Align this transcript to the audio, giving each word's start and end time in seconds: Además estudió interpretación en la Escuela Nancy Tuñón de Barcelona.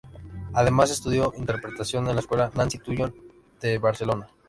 Además 0.55 0.89
estudió 0.89 1.31
interpretación 1.37 2.07
en 2.09 2.15
la 2.15 2.21
Escuela 2.21 2.51
Nancy 2.55 2.79
Tuñón 2.79 3.13
de 3.61 3.77
Barcelona. 3.77 4.27